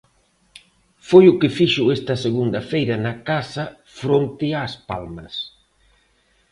[1.09, 3.63] Foi o que fixo esta segunda feira na casa
[3.99, 5.35] fronte ás Palmas.